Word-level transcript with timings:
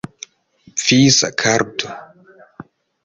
Visa 0.83 1.29
karto. 1.43 1.87